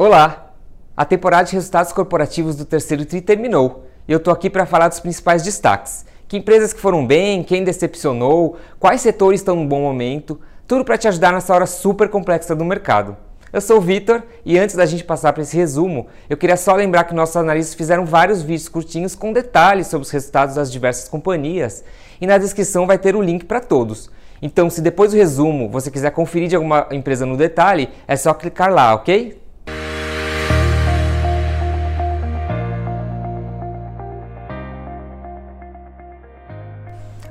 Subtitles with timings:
[0.00, 0.52] Olá!
[0.96, 4.86] A temporada de resultados corporativos do terceiro TRI terminou e eu estou aqui para falar
[4.86, 6.06] dos principais destaques.
[6.28, 10.96] Que empresas que foram bem, quem decepcionou, quais setores estão no bom momento, tudo para
[10.96, 13.16] te ajudar nessa hora super complexa do mercado.
[13.52, 16.76] Eu sou o Vitor e antes da gente passar para esse resumo, eu queria só
[16.76, 21.08] lembrar que nossos analistas fizeram vários vídeos curtinhos com detalhes sobre os resultados das diversas
[21.08, 21.82] companhias
[22.20, 24.08] e na descrição vai ter o link para todos.
[24.40, 28.32] Então, se depois do resumo você quiser conferir de alguma empresa no detalhe, é só
[28.32, 29.47] clicar lá, ok?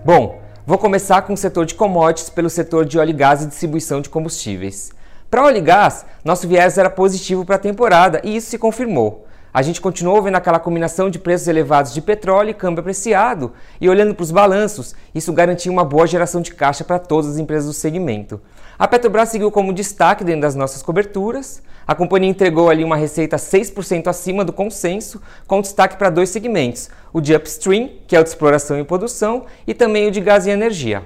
[0.07, 3.45] Bom, vou começar com o setor de commodities pelo setor de óleo e gás e
[3.45, 4.89] distribuição de combustíveis.
[5.29, 9.27] Para óleo e gás, nosso viés era positivo para a temporada e isso se confirmou.
[9.53, 13.89] A gente continuou vendo aquela combinação de preços elevados de petróleo e câmbio apreciado, e
[13.89, 17.65] olhando para os balanços, isso garantia uma boa geração de caixa para todas as empresas
[17.65, 18.39] do segmento.
[18.79, 21.63] A Petrobras seguiu como destaque dentro das nossas coberturas.
[21.87, 26.89] A companhia entregou ali uma receita 6% acima do consenso, com destaque para dois segmentos:
[27.11, 30.45] o de upstream, que é o de exploração e produção, e também o de gás
[30.45, 31.03] e energia.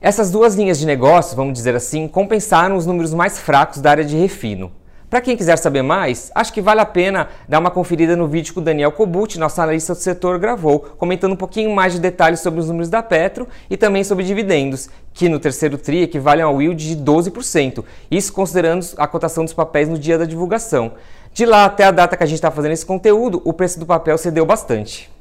[0.00, 4.04] Essas duas linhas de negócio, vamos dizer assim, compensaram os números mais fracos da área
[4.04, 4.72] de refino.
[5.12, 8.54] Para quem quiser saber mais, acho que vale a pena dar uma conferida no vídeo
[8.54, 12.40] que o Daniel Kobuti, nosso analista do setor, gravou, comentando um pouquinho mais de detalhes
[12.40, 16.62] sobre os números da Petro e também sobre dividendos, que no terceiro TRI equivalem ao
[16.62, 20.92] yield de 12%, isso considerando a cotação dos papéis no dia da divulgação.
[21.34, 23.84] De lá até a data que a gente está fazendo esse conteúdo, o preço do
[23.84, 25.12] papel cedeu bastante.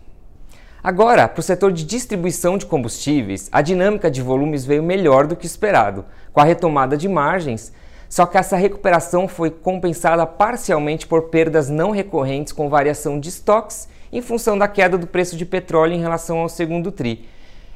[0.81, 5.35] Agora, para o setor de distribuição de combustíveis, a dinâmica de volumes veio melhor do
[5.35, 6.05] que esperado.
[6.31, 7.73] Com a retomada de margens,
[8.11, 13.87] só que essa recuperação foi compensada parcialmente por perdas não recorrentes com variação de estoques
[14.11, 17.25] em função da queda do preço de petróleo em relação ao segundo TRI.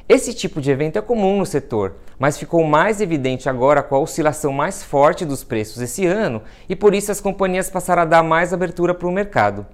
[0.09, 3.99] Esse tipo de evento é comum no setor, mas ficou mais evidente agora com a
[3.99, 8.21] oscilação mais forte dos preços esse ano e por isso as companhias passaram a dar
[8.21, 9.65] mais abertura para o mercado.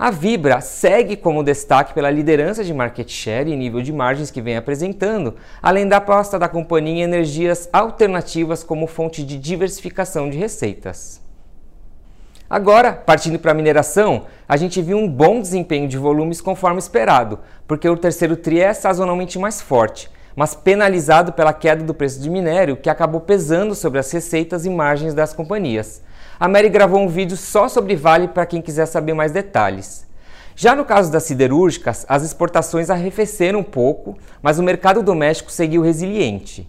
[0.00, 4.40] A Vibra segue como destaque pela liderança de market share e nível de margens que
[4.40, 10.38] vem apresentando, além da aposta da companhia em energias alternativas como fonte de diversificação de
[10.38, 11.20] receitas.
[12.48, 17.38] Agora, partindo para a mineração, a gente viu um bom desempenho de volumes conforme esperado,
[17.68, 22.30] porque o terceiro TRI é sazonalmente mais forte, mas penalizado pela queda do preço de
[22.30, 26.02] minério, que acabou pesando sobre as receitas e margens das companhias
[26.40, 30.06] a Mary gravou um vídeo só sobre Vale para quem quiser saber mais detalhes.
[30.56, 35.82] Já no caso das siderúrgicas, as exportações arrefeceram um pouco, mas o mercado doméstico seguiu
[35.82, 36.66] resiliente.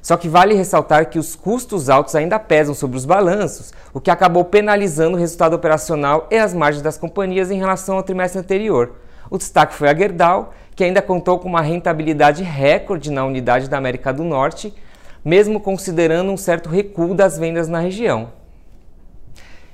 [0.00, 4.10] Só que vale ressaltar que os custos altos ainda pesam sobre os balanços, o que
[4.10, 8.92] acabou penalizando o resultado operacional e as margens das companhias em relação ao trimestre anterior.
[9.28, 13.76] O destaque foi a Gerdau, que ainda contou com uma rentabilidade recorde na unidade da
[13.76, 14.74] América do Norte,
[15.22, 18.39] mesmo considerando um certo recuo das vendas na região.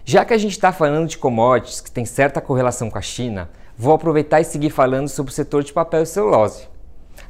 [0.09, 3.51] Já que a gente está falando de commodities que tem certa correlação com a China,
[3.77, 6.69] vou aproveitar e seguir falando sobre o setor de papel e celulose.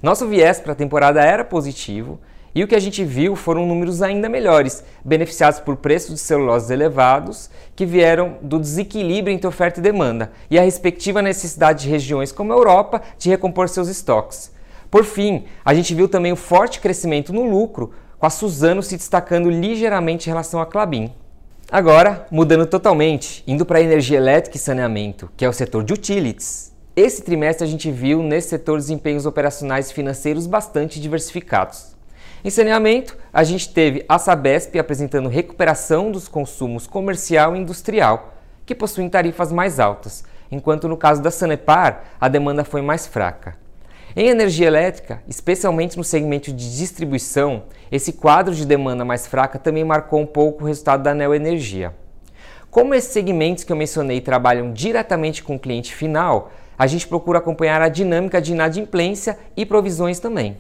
[0.02, 2.20] Nosso viés para a temporada era positivo
[2.54, 6.70] e o que a gente viu foram números ainda melhores, beneficiados por preços de celulose
[6.70, 12.30] elevados que vieram do desequilíbrio entre oferta e demanda e a respectiva necessidade de regiões
[12.30, 14.52] como a Europa de recompor seus estoques.
[14.90, 18.98] Por fim, a gente viu também o forte crescimento no lucro, com a Suzano se
[18.98, 21.10] destacando ligeiramente em relação à Clabin.
[21.70, 25.92] Agora, mudando totalmente, indo para a energia elétrica e saneamento, que é o setor de
[25.92, 26.72] utilities.
[26.94, 31.96] Esse trimestre a gente viu nesse setor desempenhos operacionais e financeiros bastante diversificados.
[32.44, 38.34] Em saneamento, a gente teve a Sabesp apresentando recuperação dos consumos comercial e industrial,
[38.64, 40.22] que possuem tarifas mais altas,
[40.52, 43.56] enquanto no caso da Sanepar, a demanda foi mais fraca.
[44.18, 49.84] Em energia elétrica, especialmente no segmento de distribuição, esse quadro de demanda mais fraca também
[49.84, 51.94] marcou um pouco o resultado da Neoenergia.
[52.70, 57.40] Como esses segmentos que eu mencionei trabalham diretamente com o cliente final, a gente procura
[57.40, 60.56] acompanhar a dinâmica de inadimplência e provisões também.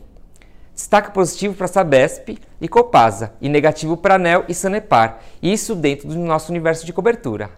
[0.74, 6.18] Destaque positivo para Sabesp e Copasa e negativo para Nel e Sanepar, isso dentro do
[6.18, 7.48] nosso universo de cobertura.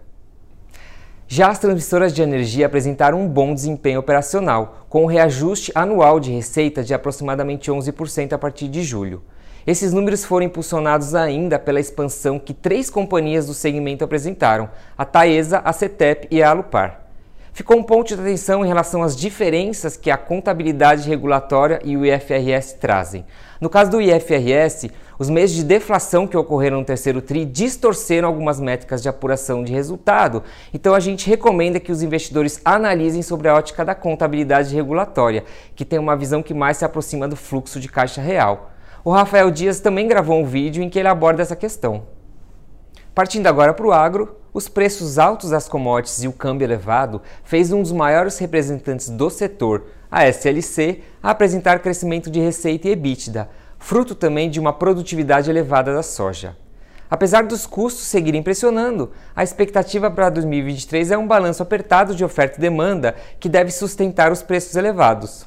[1.30, 6.32] Já as transmissoras de energia apresentaram um bom desempenho operacional, com um reajuste anual de
[6.32, 9.22] receita de aproximadamente 11% a partir de julho.
[9.66, 15.60] Esses números foram impulsionados ainda pela expansão que três companhias do segmento apresentaram: a Taesa,
[15.62, 17.02] a CETEP e a Alupar.
[17.52, 22.06] Ficou um ponto de atenção em relação às diferenças que a contabilidade regulatória e o
[22.06, 23.26] IFRS trazem.
[23.60, 28.60] No caso do IFRS, os meses de deflação que ocorreram no terceiro TRI distorceram algumas
[28.60, 33.54] métricas de apuração de resultado, então a gente recomenda que os investidores analisem sobre a
[33.54, 35.44] ótica da contabilidade regulatória,
[35.74, 38.70] que tem uma visão que mais se aproxima do fluxo de caixa real.
[39.04, 42.04] O Rafael Dias também gravou um vídeo em que ele aborda essa questão.
[43.14, 47.72] Partindo agora para o agro, os preços altos das commodities e o câmbio elevado fez
[47.72, 53.48] um dos maiores representantes do setor, a SLC, apresentar crescimento de receita e EBITDA,
[53.78, 56.56] fruto também de uma produtividade elevada da soja.
[57.10, 62.58] Apesar dos custos seguirem pressionando, a expectativa para 2023 é um balanço apertado de oferta
[62.58, 65.46] e demanda que deve sustentar os preços elevados.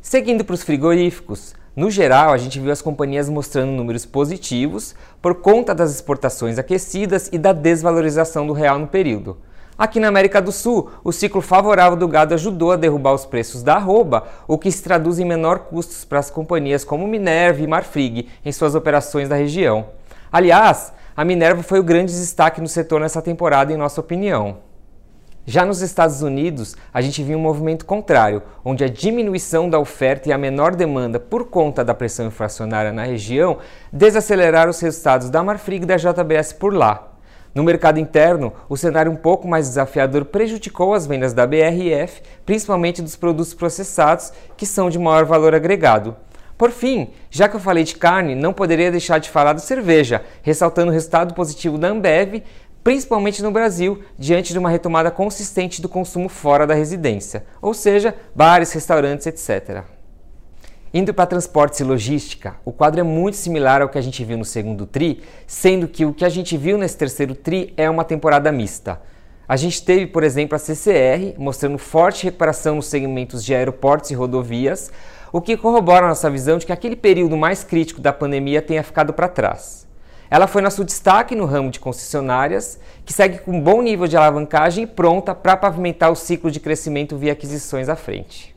[0.00, 5.36] Seguindo para os frigoríficos, no geral, a gente viu as companhias mostrando números positivos por
[5.36, 9.38] conta das exportações aquecidas e da desvalorização do real no período.
[9.82, 13.64] Aqui na América do Sul, o ciclo favorável do gado ajudou a derrubar os preços
[13.64, 17.66] da arroba, o que se traduz em menor custos para as companhias como Minerva e
[17.66, 19.86] Marfrig em suas operações da região.
[20.30, 24.58] Aliás, a Minerva foi o grande destaque no setor nessa temporada, em nossa opinião.
[25.44, 30.28] Já nos Estados Unidos, a gente viu um movimento contrário, onde a diminuição da oferta
[30.28, 33.58] e a menor demanda por conta da pressão inflacionária na região
[33.92, 37.11] desaceleraram os resultados da Marfrig e da JBS por lá.
[37.54, 43.02] No mercado interno, o cenário um pouco mais desafiador prejudicou as vendas da BRF, principalmente
[43.02, 46.16] dos produtos processados, que são de maior valor agregado.
[46.56, 50.22] Por fim, já que eu falei de carne, não poderia deixar de falar da cerveja,
[50.42, 52.42] ressaltando o resultado positivo da Ambev,
[52.82, 58.14] principalmente no Brasil, diante de uma retomada consistente do consumo fora da residência, ou seja,
[58.34, 59.84] bares, restaurantes, etc.
[60.94, 64.36] Indo para transportes e logística, o quadro é muito similar ao que a gente viu
[64.36, 68.04] no segundo TRI, sendo que o que a gente viu nesse terceiro TRI é uma
[68.04, 69.00] temporada mista.
[69.48, 74.14] A gente teve, por exemplo, a CCR mostrando forte recuperação nos segmentos de aeroportos e
[74.14, 74.92] rodovias,
[75.32, 78.82] o que corrobora a nossa visão de que aquele período mais crítico da pandemia tenha
[78.82, 79.88] ficado para trás.
[80.30, 84.18] Ela foi nosso destaque no ramo de concessionárias, que segue com um bom nível de
[84.18, 88.51] alavancagem e pronta para pavimentar o ciclo de crescimento via aquisições à frente.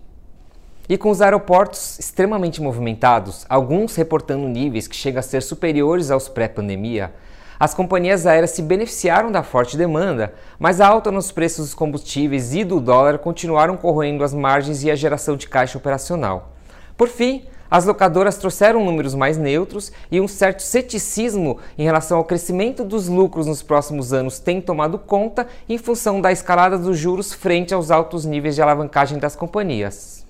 [0.88, 6.30] E com os aeroportos extremamente movimentados, alguns reportando níveis que chegam a ser superiores aos
[6.30, 7.12] pré-pandemia,
[7.60, 12.54] as companhias aéreas se beneficiaram da forte demanda, mas a alta nos preços dos combustíveis
[12.54, 16.52] e do dólar continuaram corroendo as margens e a geração de caixa operacional.
[16.96, 22.26] Por fim, as locadoras trouxeram números mais neutros e um certo ceticismo em relação ao
[22.26, 27.34] crescimento dos lucros nos próximos anos tem tomado conta em função da escalada dos juros
[27.34, 30.26] frente aos altos níveis de alavancagem das companhias.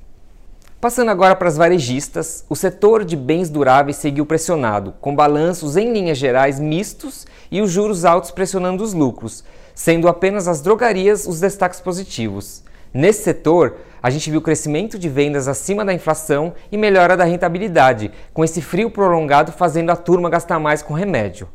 [0.85, 5.91] Passando agora para as varejistas, o setor de bens duráveis seguiu pressionado, com balanços em
[5.91, 9.43] linhas gerais mistos e os juros altos pressionando os lucros,
[9.73, 12.63] sendo apenas as drogarias os destaques positivos.
[12.93, 18.11] Nesse setor, a gente viu crescimento de vendas acima da inflação e melhora da rentabilidade,
[18.31, 21.49] com esse frio prolongado fazendo a turma gastar mais com remédio.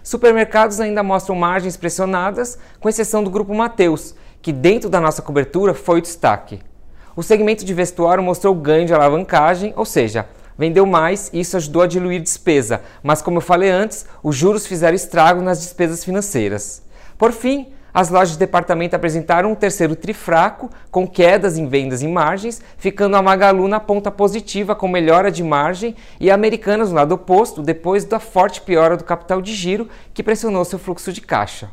[0.00, 5.74] Supermercados ainda mostram margens pressionadas, com exceção do grupo Mateus, que dentro da nossa cobertura
[5.74, 6.60] foi o destaque.
[7.16, 10.26] O segmento de vestuário mostrou ganho de alavancagem, ou seja,
[10.58, 14.66] vendeu mais e isso ajudou a diluir despesa, mas como eu falei antes, os juros
[14.66, 16.82] fizeram estrago nas despesas financeiras.
[17.16, 22.06] Por fim, as lojas de departamento apresentaram um terceiro trifraco, com quedas em vendas e
[22.06, 26.96] margens, ficando a Magalu na ponta positiva com melhora de margem e a Americanas no
[26.96, 31.22] lado oposto, depois da forte piora do capital de giro que pressionou seu fluxo de
[31.22, 31.70] caixa.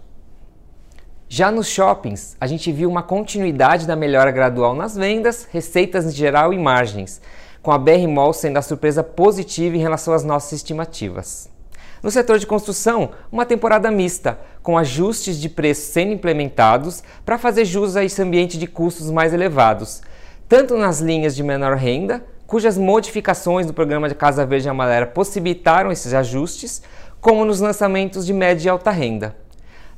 [1.30, 6.12] Já nos shoppings, a gente viu uma continuidade da melhora gradual nas vendas, receitas em
[6.12, 7.22] geral e margens,
[7.62, 11.50] com a BR Mall sendo a surpresa positiva em relação às nossas estimativas.
[12.04, 17.64] No setor de construção, uma temporada mista, com ajustes de preços sendo implementados para fazer
[17.64, 20.02] jus a esse ambiente de custos mais elevados,
[20.48, 25.08] tanto nas linhas de menor renda, cujas modificações do programa de Casa Verde e Amarela
[25.08, 26.84] possibilitaram esses ajustes,
[27.22, 29.43] como nos lançamentos de média e alta renda.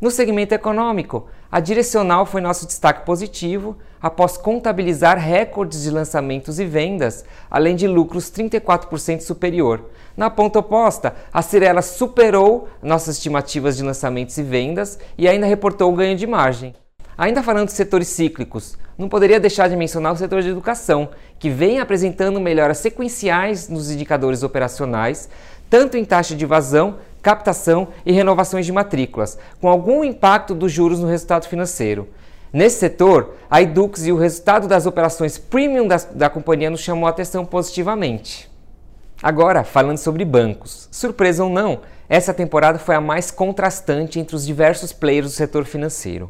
[0.06, 6.66] No segmento econômico, a direcional foi nosso destaque positivo após contabilizar recordes de lançamentos e
[6.66, 9.90] vendas, além de lucros 34% superior.
[10.16, 15.92] Na ponta oposta, a Cirela superou nossas estimativas de lançamentos e vendas e ainda reportou
[15.96, 16.76] ganho de margem.
[17.18, 21.10] Ainda falando de setores cíclicos, não poderia deixar de mencionar o setor de educação,
[21.40, 25.28] que vem apresentando melhoras sequenciais nos indicadores operacionais,
[25.68, 31.00] tanto em taxa de vazão captação e renovações de matrículas, com algum impacto dos juros
[31.00, 32.08] no resultado financeiro.
[32.54, 37.08] Nesse setor, a Edux e o resultado das operações premium da, da companhia nos chamou
[37.08, 38.48] a atenção positivamente.
[39.24, 40.88] Agora, falando sobre bancos.
[40.92, 45.66] Surpresa ou não, essa temporada foi a mais contrastante entre os diversos players do setor
[45.66, 46.30] financeiro.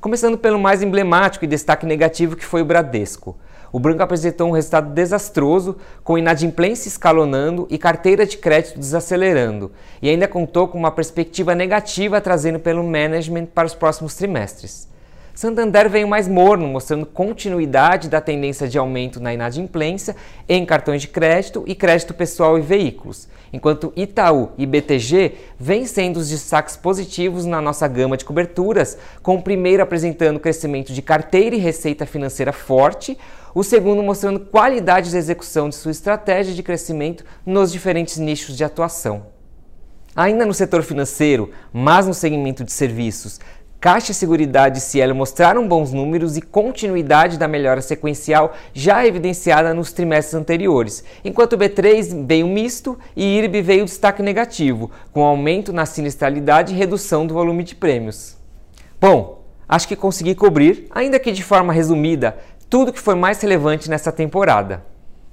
[0.00, 3.36] Começando pelo mais emblemático e destaque negativo que foi o Bradesco.
[3.72, 9.70] O Branco apresentou um resultado desastroso, com inadimplência escalonando e carteira de crédito desacelerando,
[10.00, 14.88] e ainda contou com uma perspectiva negativa trazendo pelo management para os próximos trimestres.
[15.38, 20.16] Santander veio mais morno, mostrando continuidade da tendência de aumento na inadimplência
[20.48, 26.16] em cartões de crédito e crédito pessoal e veículos, enquanto Itaú e BTG vêm sendo
[26.16, 31.54] os destaques positivos na nossa gama de coberturas, com o primeiro apresentando crescimento de carteira
[31.54, 33.16] e receita financeira forte,
[33.54, 38.64] o segundo mostrando qualidade de execução de sua estratégia de crescimento nos diferentes nichos de
[38.64, 39.38] atuação.
[40.18, 43.38] Ainda no setor financeiro, mas no segmento de serviços,
[43.80, 49.92] Caixa Seguridade e Cielo mostraram bons números e continuidade da melhora sequencial já evidenciada nos
[49.92, 55.86] trimestres anteriores, enquanto o B3 veio misto e IRB veio destaque negativo, com aumento na
[55.86, 58.36] sinistralidade e redução do volume de prêmios.
[59.00, 62.36] Bom, acho que consegui cobrir, ainda que de forma resumida,
[62.68, 64.84] tudo que foi mais relevante nessa temporada.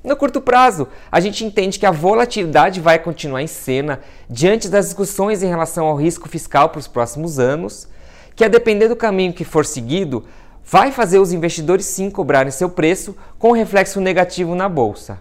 [0.03, 4.85] No curto prazo, a gente entende que a volatilidade vai continuar em cena diante das
[4.85, 7.87] discussões em relação ao risco fiscal para os próximos anos
[8.35, 10.25] que a depender do caminho que for seguido,
[10.63, 15.19] vai fazer os investidores sim cobrarem seu preço com reflexo negativo na bolsa.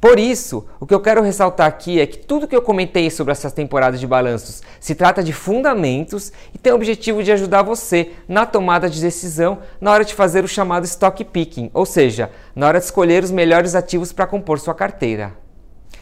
[0.00, 3.32] Por isso, o que eu quero ressaltar aqui é que tudo que eu comentei sobre
[3.32, 8.10] essas temporadas de balanços se trata de fundamentos e tem o objetivo de ajudar você
[8.28, 12.68] na tomada de decisão na hora de fazer o chamado stock picking, ou seja, na
[12.68, 15.43] hora de escolher os melhores ativos para compor sua carteira.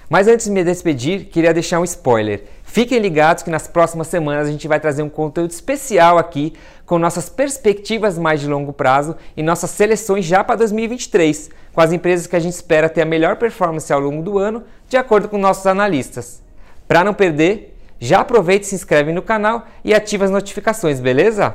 [0.09, 2.45] Mas antes de me despedir, queria deixar um spoiler.
[2.63, 6.53] Fiquem ligados que nas próximas semanas a gente vai trazer um conteúdo especial aqui
[6.85, 11.93] com nossas perspectivas mais de longo prazo e nossas seleções já para 2023, com as
[11.93, 15.29] empresas que a gente espera ter a melhor performance ao longo do ano, de acordo
[15.29, 16.43] com nossos analistas.
[16.87, 21.55] Para não perder, já aproveita e se inscreve no canal e ativa as notificações, beleza?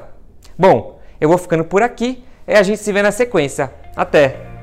[0.57, 3.71] Bom, eu vou ficando por aqui e a gente se vê na sequência.
[3.95, 4.56] Até!